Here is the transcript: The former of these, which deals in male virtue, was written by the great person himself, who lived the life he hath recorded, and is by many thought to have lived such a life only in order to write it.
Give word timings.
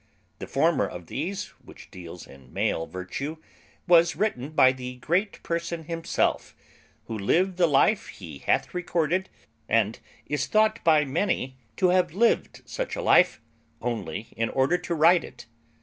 The 0.39 0.47
former 0.47 0.87
of 0.87 1.05
these, 1.05 1.49
which 1.63 1.91
deals 1.91 2.25
in 2.25 2.51
male 2.51 2.87
virtue, 2.87 3.37
was 3.87 4.15
written 4.15 4.49
by 4.49 4.71
the 4.71 4.95
great 4.95 5.43
person 5.43 5.83
himself, 5.83 6.55
who 7.05 7.15
lived 7.15 7.57
the 7.57 7.67
life 7.67 8.07
he 8.07 8.39
hath 8.39 8.73
recorded, 8.73 9.29
and 9.69 9.99
is 10.25 10.47
by 10.83 11.05
many 11.05 11.49
thought 11.49 11.77
to 11.77 11.89
have 11.89 12.13
lived 12.15 12.63
such 12.65 12.95
a 12.95 13.01
life 13.03 13.41
only 13.79 14.29
in 14.35 14.49
order 14.49 14.79
to 14.79 14.95
write 14.95 15.23
it. 15.23 15.45